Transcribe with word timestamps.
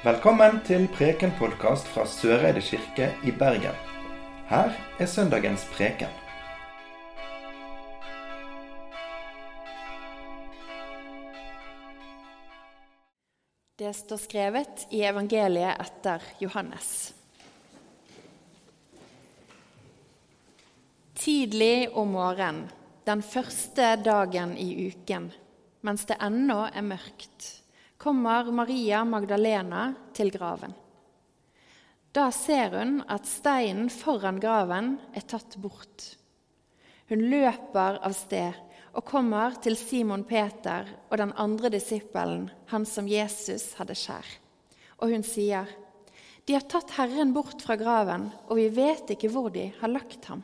Velkommen 0.00 0.62
til 0.64 0.86
Preken-podkast 0.88 1.84
fra 1.92 2.06
Søreide 2.08 2.62
kirke 2.64 3.10
i 3.20 3.34
Bergen. 3.36 3.76
Her 4.48 4.70
er 4.96 5.10
søndagens 5.12 5.66
preken. 5.74 6.08
Det 13.76 13.92
står 14.00 14.24
skrevet 14.24 14.88
i 14.88 15.04
evangeliet 15.04 15.76
etter 15.84 16.24
Johannes. 16.40 17.12
Tidlig 21.12 21.90
om 21.92 22.16
morgenen, 22.16 22.70
den 23.04 23.20
første 23.20 23.98
dagen 24.00 24.56
i 24.56 24.72
uken, 24.88 25.28
mens 25.84 26.08
det 26.08 26.22
ennå 26.24 26.62
er 26.72 26.88
mørkt, 26.88 27.59
kommer 28.00 28.48
Maria 28.52 29.04
Magdalena 29.04 29.90
til 30.16 30.30
graven. 30.32 30.72
Da 32.16 32.30
ser 32.32 32.72
hun 32.72 33.02
at 33.12 33.28
steinen 33.28 33.90
foran 33.92 34.40
graven 34.40 34.94
er 35.12 35.26
tatt 35.28 35.58
bort. 35.60 36.06
Hun 37.10 37.26
løper 37.28 37.98
av 38.00 38.14
sted 38.16 38.56
og 38.96 39.04
kommer 39.06 39.58
til 39.62 39.76
Simon 39.78 40.24
Peter 40.24 40.88
og 41.10 41.20
den 41.20 41.34
andre 41.36 41.70
disippelen, 41.76 42.48
han 42.72 42.88
som 42.88 43.10
Jesus 43.10 43.74
hadde 43.78 43.98
skjær. 43.98 44.24
Og 45.04 45.12
hun 45.12 45.22
sier, 45.22 45.68
'De 46.46 46.56
har 46.56 46.64
tatt 46.66 46.96
Herren 46.96 47.34
bort 47.36 47.62
fra 47.62 47.76
graven, 47.76 48.30
og 48.48 48.56
vi 48.56 48.68
vet 48.68 49.12
ikke 49.12 49.28
hvor 49.28 49.52
de 49.52 49.72
har 49.80 49.92
lagt 49.92 50.24
ham.' 50.24 50.42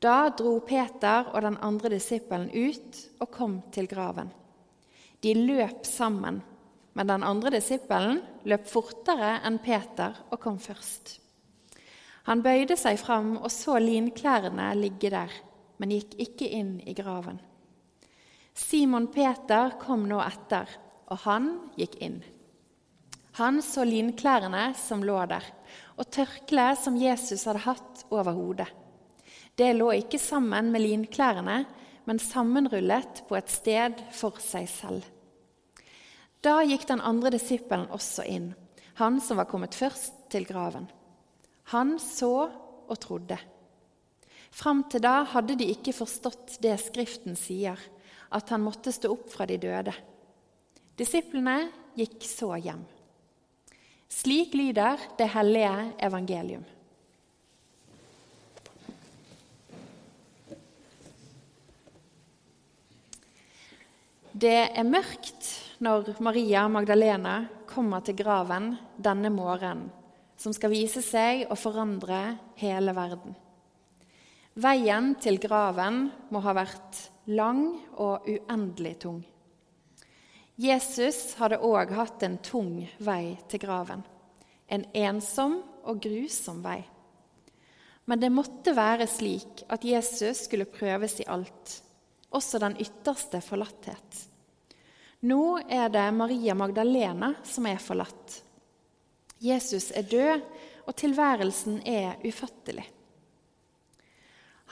Da 0.00 0.30
dro 0.30 0.60
Peter 0.60 1.26
og 1.34 1.42
den 1.42 1.58
andre 1.58 1.90
disippelen 1.98 2.50
ut 2.54 3.02
og 3.20 3.30
kom 3.30 3.62
til 3.72 3.86
graven. 3.90 4.30
De 5.24 5.32
løp 5.38 5.86
sammen, 5.88 6.42
men 6.92 7.08
den 7.08 7.24
andre 7.24 7.54
disippelen 7.56 8.20
løp 8.44 8.66
fortere 8.68 9.38
enn 9.46 9.56
Peter 9.64 10.18
og 10.28 10.40
kom 10.42 10.58
først. 10.60 11.16
Han 12.28 12.44
bøyde 12.44 12.76
seg 12.80 13.00
fram 13.00 13.34
og 13.38 13.50
så 13.52 13.78
linklærne 13.80 14.70
ligge 14.78 15.10
der, 15.12 15.32
men 15.80 15.92
gikk 15.96 16.14
ikke 16.26 16.48
inn 16.60 16.76
i 16.84 16.94
graven. 16.96 17.40
Simon 18.54 19.08
Peter 19.12 19.74
kom 19.80 20.04
nå 20.08 20.20
etter, 20.22 20.68
og 21.10 21.24
han 21.24 21.48
gikk 21.76 21.98
inn. 22.04 22.20
Han 23.40 23.58
så 23.66 23.82
linklærne 23.88 24.68
som 24.78 25.02
lå 25.04 25.16
der, 25.26 25.44
og 25.98 26.06
tørkleet 26.14 26.78
som 26.84 27.00
Jesus 27.00 27.48
hadde 27.48 27.64
hatt 27.64 28.04
over 28.14 28.36
hodet. 28.36 28.68
Det 29.58 29.72
lå 29.74 29.90
ikke 29.98 30.20
sammen 30.22 30.70
med 30.74 30.84
linklærne, 30.84 31.64
men 32.04 32.20
sammenrullet 32.20 33.24
på 33.28 33.36
et 33.38 33.50
sted 33.50 34.00
for 34.14 34.38
seg 34.42 34.70
selv. 34.70 35.13
Da 36.44 36.58
gikk 36.60 36.84
den 36.90 37.00
andre 37.00 37.30
disippelen 37.32 37.88
også 37.94 38.26
inn, 38.28 38.50
han 39.00 39.16
som 39.24 39.38
var 39.40 39.48
kommet 39.48 39.76
først 39.76 40.26
til 40.32 40.44
graven. 40.44 40.90
Han 41.72 41.96
så 42.02 42.50
og 42.84 42.98
trodde. 43.00 43.38
Fram 44.52 44.84
til 44.92 45.02
da 45.02 45.22
hadde 45.32 45.56
de 45.56 45.70
ikke 45.72 45.94
forstått 45.96 46.58
det 46.62 46.76
Skriften 46.82 47.38
sier, 47.38 47.80
at 48.28 48.52
han 48.52 48.62
måtte 48.62 48.92
stå 48.92 49.08
opp 49.14 49.32
fra 49.32 49.48
de 49.48 49.56
døde. 49.62 49.94
Disiplene 51.00 51.56
gikk 51.96 52.20
så 52.28 52.52
hjem. 52.60 52.84
Slik 54.12 54.52
lyder 54.54 55.00
det 55.18 55.32
hellige 55.32 55.74
evangelium. 56.06 56.68
Det 64.34 64.58
er 64.68 64.86
mørkt 64.86 65.63
når 65.84 66.14
Maria 66.24 66.64
Magdalena 66.72 67.44
kommer 67.68 68.00
til 68.04 68.16
graven 68.16 68.72
denne 68.96 69.28
morgenen, 69.32 69.90
som 70.40 70.54
skal 70.56 70.72
vise 70.72 71.02
seg 71.04 71.44
å 71.52 71.56
forandre 71.58 72.38
hele 72.60 72.94
verden. 72.96 73.36
Veien 74.54 75.12
til 75.20 75.38
graven 75.42 76.08
må 76.32 76.40
ha 76.44 76.54
vært 76.56 77.04
lang 77.26 77.66
og 78.00 78.26
uendelig 78.30 78.96
tung. 79.04 79.20
Jesus 80.56 81.34
hadde 81.40 81.60
òg 81.66 81.92
hatt 81.96 82.22
en 82.22 82.38
tung 82.38 82.76
vei 83.02 83.34
til 83.50 83.62
graven. 83.64 84.04
En 84.70 84.86
ensom 84.94 85.58
og 85.82 86.00
grusom 86.04 86.62
vei. 86.64 86.80
Men 88.06 88.20
det 88.22 88.30
måtte 88.32 88.76
være 88.76 89.08
slik 89.10 89.64
at 89.72 89.84
Jesus 89.84 90.46
skulle 90.46 90.70
prøves 90.70 91.18
i 91.20 91.28
alt 91.28 91.80
også 92.34 92.58
den 92.62 92.76
ytterste 92.82 93.40
forlatthet. 93.44 94.33
Nå 95.24 95.44
er 95.68 95.88
det 95.88 96.04
Maria 96.12 96.54
Magdalena 96.54 97.32
som 97.46 97.66
er 97.66 97.80
forlatt. 97.80 98.40
Jesus 99.40 99.90
er 99.96 100.04
død, 100.08 100.42
og 100.84 100.96
tilværelsen 101.00 101.78
er 101.88 102.18
ufattelig. 102.24 102.84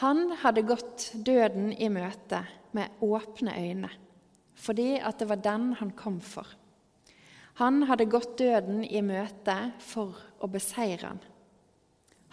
Han 0.05 0.35
hadde 0.43 0.67
gått 0.69 1.07
døden 1.15 1.71
i 1.73 1.89
møte 1.93 2.43
med 2.77 3.01
åpne 3.01 3.55
øyne, 3.57 3.91
fordi 4.55 4.99
at 5.01 5.23
det 5.23 5.31
var 5.31 5.41
den 5.41 5.71
han 5.81 5.95
kom 5.97 6.21
for. 6.21 6.45
Han 7.62 7.87
hadde 7.89 8.11
gått 8.12 8.37
døden 8.41 8.85
i 8.85 9.01
møte 9.05 9.57
for 9.81 10.21
å 10.41 10.53
beseire 10.53 11.15
han. 11.15 11.25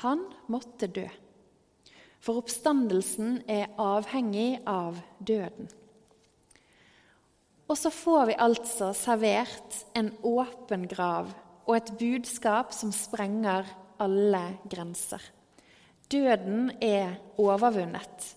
Han 0.04 0.28
måtte 0.52 0.92
dø 0.92 1.08
for 2.20 2.42
oppstandelsen 2.42 3.44
er 3.48 3.70
avhengig 3.80 4.60
av 4.68 5.00
døden. 5.24 5.70
Og 7.70 7.78
så 7.78 7.92
får 7.94 8.32
vi 8.32 8.40
altså 8.42 8.90
servert 8.98 9.84
en 9.98 10.10
åpen 10.26 10.88
grav 10.90 11.30
og 11.70 11.76
et 11.78 11.92
budskap 12.00 12.74
som 12.74 12.92
sprenger 12.96 13.68
alle 14.02 14.42
grenser. 14.72 15.22
Døden 16.10 16.72
er 16.82 17.20
overvunnet. 17.38 18.32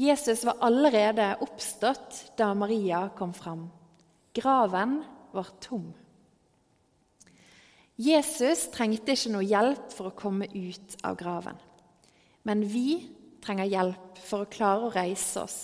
Jesus 0.00 0.46
var 0.48 0.62
allerede 0.64 1.34
oppstått 1.44 2.32
da 2.38 2.48
Maria 2.56 3.04
kom 3.14 3.34
fram. 3.36 3.68
Graven 4.34 5.02
var 5.36 5.52
tom. 5.60 5.92
Jesus 8.00 8.64
trengte 8.74 9.14
ikke 9.14 9.30
noe 9.36 9.46
hjelp 9.46 9.92
for 9.94 10.10
å 10.10 10.16
komme 10.18 10.48
ut 10.50 10.96
av 11.06 11.14
graven. 11.20 11.60
Men 12.42 12.64
vi 12.66 13.04
trenger 13.44 13.70
hjelp 13.70 14.18
for 14.24 14.42
å 14.42 14.50
klare 14.50 14.88
å 14.88 14.94
reise 14.94 15.44
oss, 15.44 15.58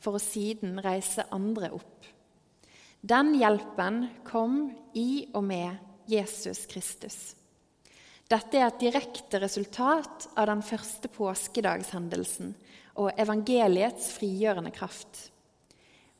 for 0.00 0.16
å 0.16 0.22
siden 0.22 0.78
reise 0.82 1.26
andre 1.34 1.70
opp. 1.76 2.08
Den 3.00 3.34
hjelpen 3.40 4.06
kom 4.28 4.66
i 4.96 5.28
og 5.32 5.44
med 5.46 6.10
Jesus 6.10 6.66
Kristus. 6.68 7.34
Dette 8.30 8.60
er 8.60 8.68
et 8.68 8.82
direkte 8.82 9.40
resultat 9.42 10.28
av 10.38 10.46
den 10.50 10.60
første 10.62 11.10
påskedagshendelsen 11.10 12.52
og 13.00 13.16
evangeliets 13.18 14.12
frigjørende 14.18 14.70
kraft. 14.74 15.30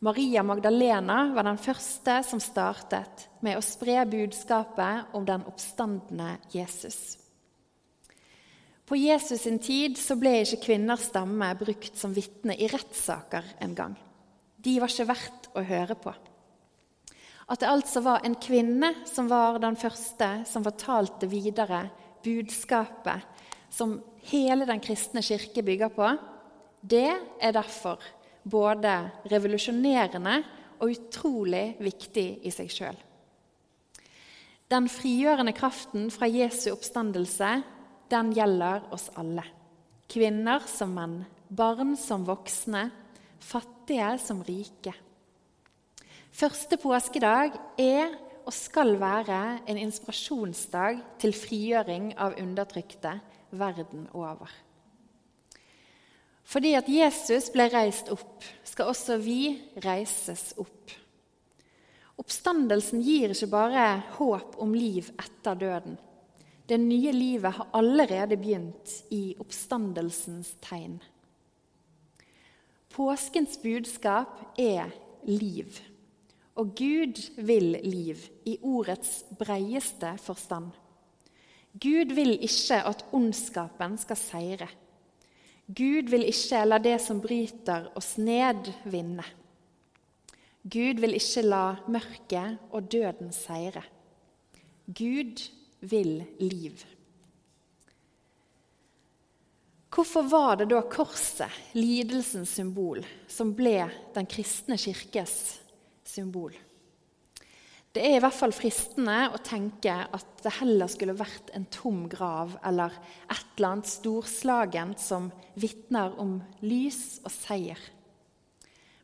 Maria 0.01 0.43
Magdalena 0.43 1.27
var 1.35 1.45
den 1.45 1.61
første 1.61 2.17
som 2.25 2.41
startet 2.41 3.27
med 3.45 3.59
å 3.59 3.65
spre 3.65 4.01
budskapet 4.09 5.13
om 5.15 5.27
den 5.29 5.45
oppstandende 5.47 6.39
Jesus. 6.55 7.19
På 8.91 8.97
Jesus 8.97 9.41
sin 9.41 9.61
tid 9.63 9.95
så 10.03 10.17
ble 10.19 10.41
ikke 10.43 10.65
kvinners 10.65 11.05
stemme 11.13 11.47
brukt 11.55 11.95
som 11.95 12.11
vitne 12.11 12.57
i 12.59 12.67
rettssaker 12.67 13.53
engang. 13.63 13.95
De 14.59 14.73
var 14.83 14.91
ikke 14.91 15.07
verdt 15.13 15.47
å 15.55 15.63
høre 15.63 15.95
på. 15.95 16.11
At 17.47 17.63
det 17.63 17.71
altså 17.71 18.03
var 18.03 18.27
en 18.27 18.35
kvinne 18.43 18.91
som 19.07 19.31
var 19.31 19.61
den 19.63 19.79
første 19.79 20.33
som 20.51 20.67
fortalte 20.67 21.31
videre 21.31 21.85
budskapet 22.27 23.47
som 23.71 23.95
hele 24.33 24.67
den 24.67 24.83
kristne 24.83 25.23
kirke 25.23 25.63
bygger 25.63 25.95
på, 25.95 26.11
det 26.83 27.15
er 27.15 27.55
derfor 27.55 28.03
både 28.43 28.99
revolusjonerende 29.31 30.41
og 30.83 30.97
utrolig 30.97 31.77
viktig 31.79 32.31
i 32.43 32.51
seg 32.51 32.75
sjøl. 32.75 33.05
Den 34.67 34.91
frigjørende 34.91 35.55
kraften 35.55 36.11
fra 36.11 36.27
Jesu 36.27 36.73
oppstandelse 36.75 37.61
den 38.11 38.33
gjelder 38.35 38.89
oss 38.95 39.09
alle. 39.21 39.45
Kvinner 40.11 40.65
som 40.67 40.95
menn, 40.97 41.21
barn 41.49 41.95
som 41.99 42.27
voksne, 42.27 42.89
fattige 43.41 44.17
som 44.23 44.43
rike. 44.47 44.95
Første 46.31 46.79
påskedag 46.81 47.55
er 47.79 48.17
og 48.47 48.55
skal 48.55 48.97
være 48.99 49.61
en 49.69 49.79
inspirasjonsdag 49.79 50.99
til 51.23 51.35
frigjøring 51.37 52.13
av 52.19 52.39
undertrykte 52.41 53.13
verden 53.51 54.09
over. 54.17 54.51
Fordi 56.51 56.73
at 56.75 56.89
Jesus 56.91 57.51
ble 57.55 57.69
reist 57.71 58.11
opp, 58.11 58.43
skal 58.67 58.91
også 58.91 59.21
vi 59.23 59.55
reises 59.85 60.51
opp. 60.59 60.95
Oppstandelsen 62.19 63.05
gir 63.07 63.31
ikke 63.33 63.53
bare 63.53 63.85
håp 64.17 64.59
om 64.61 64.75
liv 64.75 65.13
etter 65.15 65.59
døden. 65.61 65.95
Det 66.71 66.79
nye 66.79 67.11
livet 67.13 67.53
har 67.53 67.67
allerede 67.75 68.37
begynt 68.39 68.93
i 69.11 69.35
oppstandelsens 69.43 70.53
tegn. 70.63 71.01
Påskens 72.95 73.59
budskap 73.59 74.59
er 74.59 74.93
liv. 75.27 75.81
og 76.55 76.75
Gud 76.77 77.19
vil 77.41 77.79
liv 77.85 78.17
i 78.45 78.59
ordets 78.63 79.25
breieste 79.39 80.13
forstand. 80.19 80.71
Gud 81.73 82.13
vil 82.15 82.35
ikke 82.43 82.83
at 82.85 83.05
ondskapen 83.13 83.97
skal 83.99 84.17
seire. 84.17 84.69
Gud 85.67 86.11
vil 86.11 86.27
ikke 86.29 86.65
la 86.67 86.79
det 86.79 86.99
som 87.01 87.23
bryter 87.23 87.89
oss 87.97 88.17
ned, 88.19 88.73
vinne. 88.85 89.25
Gud 90.63 91.01
vil 91.01 91.15
ikke 91.17 91.47
la 91.47 91.65
mørket 91.89 92.59
og 92.71 92.93
døden 92.93 93.33
seire. 93.33 93.83
Gud 94.87 95.41
vil 95.81 96.23
liv. 96.39 96.85
Hvorfor 99.91 100.23
var 100.31 100.57
det 100.61 100.69
da 100.71 100.81
korset, 100.87 101.51
lidelsens 101.75 102.53
symbol, 102.61 103.03
som 103.29 103.51
ble 103.59 103.89
den 104.15 104.29
kristne 104.31 104.79
kirkes 104.79 105.35
symbol? 106.07 106.55
Det 107.91 108.05
er 108.07 108.21
i 108.21 108.21
hvert 108.23 108.37
fall 108.37 108.53
fristende 108.55 109.17
å 109.35 109.41
tenke 109.43 109.91
at 109.91 110.45
det 110.45 110.53
heller 110.61 110.87
skulle 110.93 111.17
vært 111.19 111.51
en 111.59 111.67
tom 111.75 112.05
grav 112.11 112.55
eller 112.63 112.95
et 113.27 113.57
eller 113.57 113.73
annet 113.73 113.91
storslagent 113.91 115.03
som 115.03 115.27
vitner 115.59 116.15
om 116.23 116.37
lys 116.63 117.19
og 117.25 117.35
seier. 117.35 117.81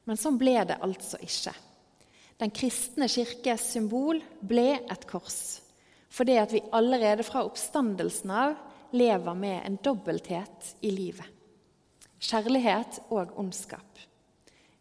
Men 0.07 0.21
sånn 0.21 0.39
ble 0.39 0.55
det 0.71 0.79
altså 0.87 1.19
ikke. 1.19 1.51
Den 2.39 2.55
kristne 2.55 3.09
kirkes 3.11 3.73
symbol 3.73 4.21
ble 4.39 4.77
et 4.79 5.07
kors, 5.11 5.59
fordi 6.09 6.37
at 6.41 6.53
vi 6.53 6.65
allerede 6.73 7.25
fra 7.27 7.45
oppstandelsen 7.45 8.31
av 8.31 8.55
lever 8.97 9.35
med 9.35 9.61
en 9.67 9.79
dobbelthet 9.85 10.77
i 10.81 10.91
livet. 10.91 11.27
Kjærlighet 12.19 13.01
og 13.13 13.35
ondskap. 13.39 13.99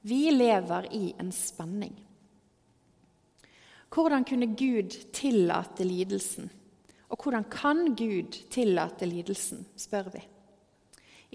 Vi 0.05 0.29
lever 0.31 0.87
i 0.93 1.15
en 1.19 1.31
spenning. 1.31 1.95
Hvordan 3.95 4.25
kunne 4.27 4.53
Gud 4.55 4.93
tillate 5.13 5.83
lidelsen? 5.83 6.49
Og 7.09 7.21
hvordan 7.23 7.45
kan 7.51 7.95
Gud 7.95 8.37
tillate 8.51 9.05
lidelsen, 9.05 9.65
spør 9.77 10.09
vi. 10.13 10.23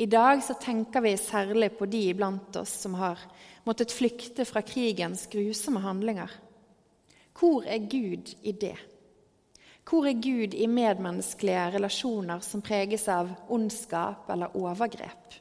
I 0.00 0.06
dag 0.06 0.42
så 0.42 0.54
tenker 0.60 1.02
vi 1.04 1.16
særlig 1.16 1.72
på 1.78 1.86
de 1.90 2.02
iblant 2.10 2.56
oss 2.56 2.72
som 2.84 2.94
har 2.96 3.20
måttet 3.66 3.92
flykte 3.92 4.46
fra 4.48 4.62
krigens 4.64 5.26
grusomme 5.32 5.82
handlinger. 5.84 6.30
Hvor 7.36 7.64
er 7.66 7.84
Gud 7.90 8.32
i 8.42 8.52
det? 8.52 8.76
Hvor 9.90 10.06
er 10.06 10.20
Gud 10.22 10.52
i 10.54 10.68
medmenneskelige 10.70 11.64
relasjoner 11.74 12.44
som 12.46 12.62
preges 12.62 13.08
av 13.10 13.32
ondskap 13.50 14.28
eller 14.30 14.52
overgrep? 14.54 15.34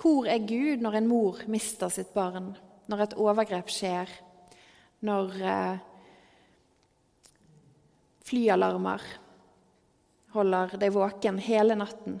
Hvor 0.00 0.24
er 0.24 0.40
Gud 0.48 0.80
når 0.80 0.96
en 0.96 1.08
mor 1.10 1.42
mister 1.52 1.92
sitt 1.92 2.14
barn, 2.14 2.54
når 2.88 3.02
et 3.04 3.16
overgrep 3.20 3.68
skjer, 3.68 4.08
når 5.04 5.36
eh, 5.44 5.82
flyalarmer 8.24 9.04
holder 10.32 10.78
deg 10.80 10.96
våken 10.96 11.42
hele 11.44 11.76
natten? 11.76 12.16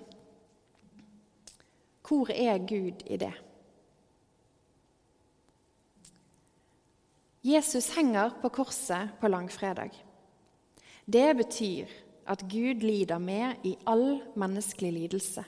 Hvor 2.04 2.28
er 2.36 2.60
Gud 2.60 3.06
i 3.08 3.16
det? 3.24 3.32
Jesus 7.40 7.94
henger 7.96 8.36
på 8.44 8.52
korset 8.60 9.16
på 9.16 9.32
langfredag. 9.32 10.09
Det 11.10 11.30
betyr 11.36 11.90
at 12.30 12.44
Gud 12.46 12.84
lider 12.84 13.18
med 13.18 13.64
i 13.66 13.74
all 13.86 14.20
menneskelig 14.38 14.92
lidelse. 14.92 15.44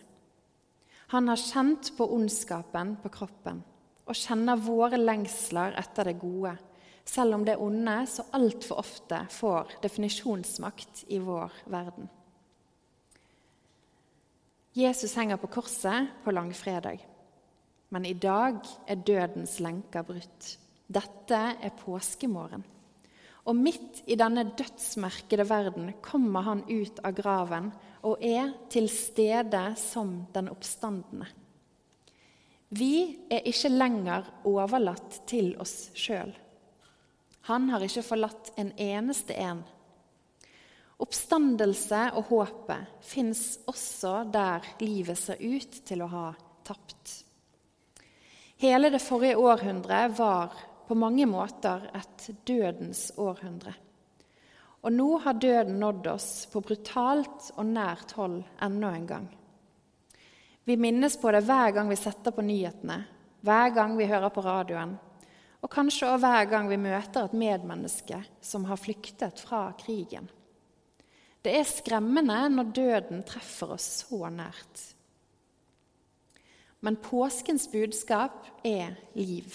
Han 1.12 1.28
har 1.28 1.38
kjent 1.38 1.92
på 1.96 2.08
ondskapen 2.14 2.96
på 3.02 3.12
kroppen 3.12 3.60
og 4.08 4.18
kjenner 4.18 4.58
våre 4.58 4.98
lengsler 4.98 5.76
etter 5.78 6.08
det 6.08 6.16
gode, 6.18 6.56
selv 7.04 7.36
om 7.36 7.44
det 7.46 7.58
onde 7.60 7.94
så 8.10 8.24
altfor 8.34 8.82
ofte 8.82 9.20
får 9.30 9.76
definisjonsmakt 9.84 11.04
i 11.14 11.20
vår 11.22 11.54
verden. 11.70 12.08
Jesus 14.74 15.14
henger 15.14 15.36
på 15.36 15.52
korset 15.52 16.08
på 16.24 16.32
langfredag, 16.32 17.06
men 17.92 18.06
i 18.08 18.14
dag 18.16 18.58
er 18.88 19.04
dødens 19.04 19.58
lenker 19.60 20.06
brutt. 20.08 20.54
Dette 20.88 21.42
er 21.60 21.76
påskemorgen. 21.76 22.64
Og 23.42 23.58
midt 23.58 24.04
i 24.06 24.14
denne 24.18 24.44
dødsmerkede 24.54 25.46
verden 25.48 25.90
kommer 26.04 26.46
han 26.46 26.62
ut 26.68 27.00
av 27.02 27.14
graven 27.16 27.72
og 28.06 28.22
er 28.22 28.52
til 28.70 28.86
stede 28.90 29.64
som 29.78 30.14
den 30.34 30.50
oppstandende. 30.52 31.26
Vi 32.72 32.94
er 33.28 33.44
ikke 33.50 33.68
lenger 33.68 34.30
overlatt 34.48 35.20
til 35.28 35.52
oss 35.60 35.90
sjøl. 35.98 36.30
Han 37.50 37.68
har 37.72 37.82
ikke 37.84 38.04
forlatt 38.06 38.52
en 38.56 38.70
eneste 38.80 39.34
en. 39.36 39.60
Oppstandelse 41.02 42.04
og 42.14 42.30
håpet 42.30 43.02
fins 43.04 43.58
også 43.66 44.22
der 44.30 44.64
livet 44.80 45.18
ser 45.18 45.42
ut 45.42 45.80
til 45.84 46.04
å 46.04 46.10
ha 46.12 46.26
tapt. 46.64 47.18
Hele 48.62 48.92
det 48.94 49.02
forrige 49.02 49.40
århundret 49.42 50.14
var 50.14 50.54
på 50.88 50.96
mange 50.98 51.26
måter 51.26 51.88
et 51.94 52.26
dødens 52.46 53.10
århundre. 53.20 53.74
Og 54.82 54.92
nå 54.92 55.08
har 55.22 55.38
døden 55.38 55.78
nådd 55.78 56.08
oss 56.10 56.30
på 56.50 56.62
brutalt 56.64 57.52
og 57.54 57.68
nært 57.70 58.16
hold 58.18 58.40
enda 58.62 58.90
en 58.96 59.06
gang. 59.06 59.28
Vi 60.64 60.76
minnes 60.78 61.16
på 61.18 61.30
det 61.34 61.44
hver 61.46 61.72
gang 61.74 61.88
vi 61.90 61.98
setter 61.98 62.34
på 62.34 62.42
nyhetene, 62.46 62.98
hver 63.42 63.74
gang 63.74 63.96
vi 63.98 64.06
hører 64.10 64.30
på 64.34 64.44
radioen, 64.44 64.94
og 65.62 65.70
kanskje 65.70 66.08
også 66.10 66.22
hver 66.22 66.46
gang 66.50 66.70
vi 66.70 66.78
møter 66.82 67.26
et 67.26 67.34
medmenneske 67.38 68.18
som 68.42 68.66
har 68.66 68.78
flyktet 68.78 69.42
fra 69.42 69.68
krigen. 69.78 70.28
Det 71.42 71.54
er 71.58 71.66
skremmende 71.66 72.38
når 72.54 72.74
døden 72.74 73.22
treffer 73.26 73.74
oss 73.74 73.88
så 74.02 74.30
nært. 74.30 74.82
Men 76.82 76.98
påskens 76.98 77.68
budskap 77.70 78.46
er 78.66 78.96
liv. 79.14 79.54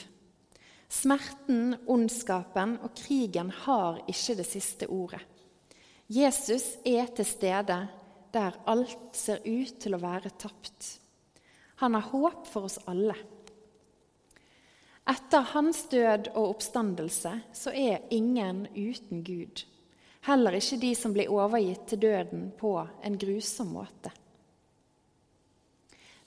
Smerten, 0.87 1.75
ondskapen 1.87 2.77
og 2.83 2.93
krigen 2.95 3.51
har 3.65 3.99
ikke 4.07 4.37
det 4.39 4.47
siste 4.47 4.87
ordet. 4.87 5.19
Jesus 6.07 6.77
er 6.87 7.09
til 7.11 7.27
stede 7.27 7.79
der 8.31 8.59
alt 8.67 9.15
ser 9.17 9.43
ut 9.43 9.75
til 9.81 9.97
å 9.97 9.99
være 9.99 10.31
tapt. 10.39 10.93
Han 11.83 11.97
har 11.97 12.07
håp 12.11 12.47
for 12.47 12.67
oss 12.69 12.79
alle. 12.87 13.15
Etter 15.07 15.45
hans 15.53 15.85
død 15.91 16.31
og 16.33 16.53
oppstandelse 16.55 17.33
så 17.55 17.71
er 17.71 18.07
ingen 18.11 18.65
uten 18.75 19.23
Gud. 19.23 19.63
Heller 20.27 20.57
ikke 20.57 20.79
de 20.81 20.93
som 20.99 21.13
blir 21.15 21.31
overgitt 21.31 21.85
til 21.91 22.01
døden 22.03 22.49
på 22.59 22.73
en 23.03 23.19
grusom 23.19 23.71
måte. 23.77 24.11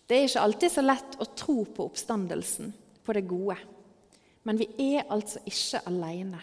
Det 0.09 0.17
er 0.17 0.29
ikke 0.29 0.45
alltid 0.47 0.73
så 0.73 0.85
lett 0.85 1.19
å 1.21 1.29
tro 1.38 1.59
på 1.69 1.85
oppstandelsen, 1.90 2.73
på 3.05 3.14
det 3.14 3.26
gode. 3.29 3.59
Men 4.42 4.59
vi 4.61 4.68
er 4.94 5.09
altså 5.12 5.42
ikke 5.47 5.82
alene. 5.90 6.40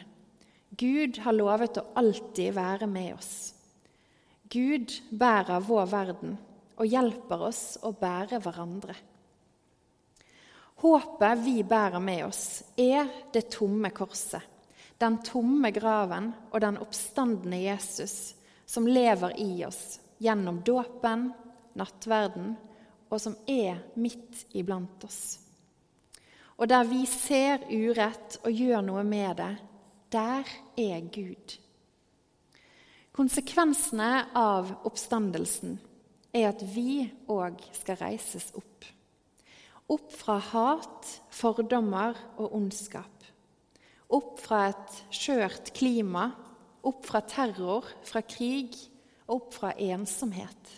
Gud 0.77 1.17
har 1.23 1.33
lovet 1.33 1.79
å 1.79 1.87
alltid 1.97 2.53
være 2.53 2.87
med 2.91 3.15
oss. 3.15 3.31
Gud 4.51 4.93
bærer 5.09 5.63
vår 5.65 5.87
verden 5.91 6.35
og 6.77 6.87
hjelper 6.87 7.47
oss 7.49 7.63
å 7.83 7.91
bære 7.97 8.39
hverandre. 8.43 8.95
Håpet 10.77 11.41
vi 11.41 11.63
bærer 11.65 11.99
med 12.03 12.27
oss, 12.27 12.61
er 12.77 13.09
det 13.33 13.47
tomme 13.49 13.89
korset, 13.89 14.43
den 15.01 15.17
tomme 15.25 15.71
graven 15.73 16.29
og 16.51 16.61
den 16.61 16.77
oppstandende 16.83 17.63
Jesus 17.63 18.35
som 18.69 18.85
lever 18.85 19.33
i 19.41 19.65
oss 19.65 19.97
gjennom 20.21 20.61
dåpen, 20.65 21.31
nattverden, 21.77 22.53
og 23.09 23.21
som 23.21 23.37
er 23.49 23.79
midt 23.95 24.45
iblant 24.57 25.05
oss. 25.07 25.39
Og 26.57 26.69
der 26.69 26.87
vi 26.89 27.03
ser 27.05 27.65
urett 27.69 28.39
og 28.43 28.53
gjør 28.53 28.81
noe 28.85 29.03
med 29.05 29.37
det, 29.37 29.53
der 30.13 30.49
er 30.79 31.09
Gud. 31.13 31.57
Konsekvensene 33.17 34.27
av 34.37 34.71
oppstandelsen 34.85 35.77
er 36.37 36.51
at 36.51 36.61
vi 36.73 37.01
òg 37.33 37.61
skal 37.77 37.99
reises 38.01 38.49
opp. 38.57 38.85
Opp 39.87 40.11
fra 40.11 40.37
hat, 40.51 41.07
fordommer 41.31 42.17
og 42.37 42.53
ondskap. 42.57 43.23
Opp 44.13 44.37
fra 44.43 44.67
et 44.71 44.99
skjørt 45.15 45.71
klima, 45.77 46.27
opp 46.87 47.05
fra 47.07 47.21
terror, 47.27 47.87
fra 48.05 48.21
krig 48.21 48.75
og 49.27 49.33
opp 49.37 49.49
fra 49.55 49.73
ensomhet. 49.73 50.77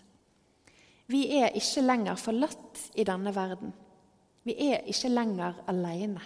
Vi 1.10 1.26
er 1.40 1.56
ikke 1.58 1.86
lenger 1.86 2.18
forlatt 2.22 2.90
i 2.96 3.06
denne 3.08 3.34
verden. 3.34 3.74
Vi 4.48 4.56
er 4.72 4.86
ikke 4.90 5.12
lenger 5.12 5.64
alene. 5.70 6.22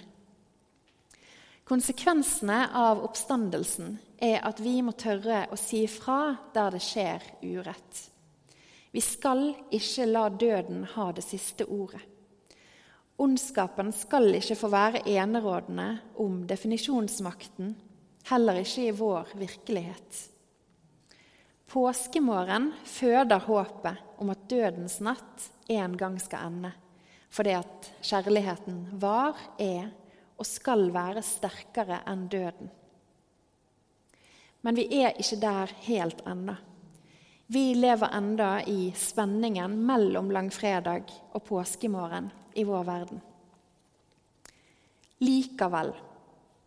Konsekvensene 1.63 2.65
av 2.75 3.01
oppstandelsen 3.05 3.95
er 4.21 4.41
at 4.43 4.59
vi 4.59 4.81
må 4.83 4.91
tørre 4.99 5.45
å 5.51 5.59
si 5.59 5.85
ifra 5.87 6.35
der 6.53 6.75
det 6.75 6.81
skjer 6.83 7.23
urett. 7.41 8.01
Vi 8.93 9.01
skal 9.01 9.47
ikke 9.73 10.05
la 10.09 10.27
døden 10.29 10.83
ha 10.93 11.07
det 11.15 11.23
siste 11.25 11.65
ordet. 11.65 12.03
Ondskapen 13.23 13.93
skal 13.95 14.27
ikke 14.35 14.57
få 14.59 14.69
være 14.73 15.05
enerådende 15.09 15.87
om 16.21 16.43
definisjonsmakten, 16.49 17.73
heller 18.29 18.59
ikke 18.61 18.87
i 18.89 18.93
vår 18.97 19.33
virkelighet. 19.39 20.21
Påskemorgen 21.73 22.71
føder 22.85 23.47
håpet 23.47 24.19
om 24.21 24.29
at 24.33 24.45
dødens 24.49 24.99
natt 25.01 25.47
en 25.73 25.97
gang 25.97 26.19
skal 26.21 26.49
ende, 26.51 26.73
fordi 27.33 27.55
at 27.57 27.89
kjærligheten 28.05 28.85
var, 29.01 29.37
er 29.57 29.89
og 30.37 30.45
skal 30.45 30.89
være 30.93 31.23
sterkere 31.25 32.03
enn 32.09 32.27
døden. 32.29 32.69
Men 34.63 34.77
vi 34.77 34.85
er 35.01 35.17
ikke 35.19 35.39
der 35.41 35.73
helt 35.87 36.21
ennå. 36.29 36.55
Vi 37.53 37.73
lever 37.75 38.13
enda 38.15 38.61
i 38.69 38.93
spenningen 38.95 39.75
mellom 39.85 40.31
langfredag 40.33 41.09
og 41.35 41.43
påskemorgen 41.45 42.29
i 42.55 42.63
vår 42.65 42.85
verden. 42.87 43.19
Likevel, 45.23 45.91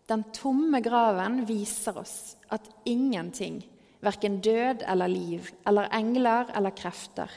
den 0.07 0.23
tomme 0.37 0.83
graven 0.85 1.41
viser 1.49 1.97
oss 1.99 2.37
at 2.53 2.69
ingenting, 2.87 3.63
verken 4.05 4.39
død 4.45 4.85
eller 4.87 5.11
liv, 5.11 5.49
eller 5.67 5.91
engler 5.97 6.53
eller 6.55 6.75
krefter, 6.77 7.33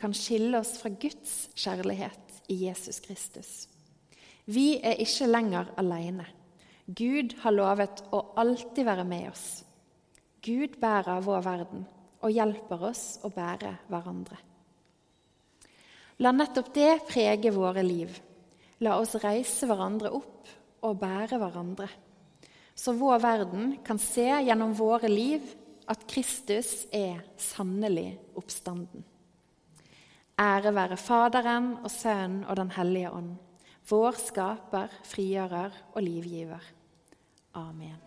kan 0.00 0.14
skille 0.16 0.62
oss 0.62 0.78
fra 0.80 0.92
Guds 0.94 1.34
kjærlighet 1.58 2.23
i 2.48 2.64
Jesus 2.66 3.00
Kristus. 3.04 3.52
Vi 4.44 4.78
er 4.84 5.00
ikke 5.00 5.28
lenger 5.30 5.70
alene. 5.80 6.26
Gud 6.84 7.32
har 7.40 7.54
lovet 7.54 8.02
å 8.12 8.20
alltid 8.40 8.84
være 8.84 9.06
med 9.08 9.30
oss. 9.30 9.46
Gud 10.44 10.76
bærer 10.80 11.24
vår 11.24 11.44
verden 11.46 11.86
og 12.24 12.32
hjelper 12.32 12.90
oss 12.90 13.04
å 13.24 13.30
bære 13.32 13.72
hverandre. 13.88 14.36
La 16.20 16.30
nettopp 16.34 16.68
det 16.76 16.92
prege 17.08 17.50
våre 17.54 17.82
liv. 17.82 18.12
La 18.84 18.98
oss 19.00 19.16
reise 19.22 19.66
hverandre 19.66 20.12
opp 20.12 20.52
og 20.84 20.98
bære 21.00 21.38
hverandre, 21.40 21.88
så 22.76 22.92
vår 22.98 23.20
verden 23.22 23.76
kan 23.86 24.00
se 24.02 24.26
gjennom 24.26 24.74
våre 24.76 25.08
liv 25.08 25.46
at 25.88 26.04
Kristus 26.10 26.84
er 26.92 27.22
sannelig 27.40 28.10
oppstanden. 28.36 29.04
Ære 30.34 30.72
være 30.74 30.96
Faderen 30.98 31.76
og 31.84 31.90
Sønnen 31.90 32.44
og 32.50 32.56
Den 32.56 32.70
hellige 32.74 33.10
ånd, 33.14 33.36
vår 33.86 34.16
skaper, 34.18 34.90
frigjører 35.06 35.70
og 35.94 36.02
livgiver. 36.02 36.64
Amen. 37.54 38.00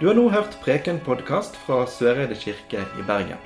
Du 0.00 0.06
har 0.10 0.14
nå 0.18 0.28
hørt 0.28 0.60
Preken-podkast 0.60 1.56
fra 1.56 1.86
Søreide 1.88 2.36
kirke 2.36 2.84
i 2.84 3.08
Bergen. 3.08 3.40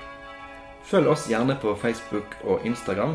Følg 0.83 1.15
oss 1.15 1.29
gjerne 1.31 1.55
på 1.63 1.77
Facebook 1.79 2.35
og 2.43 2.67
Instagram, 2.67 3.15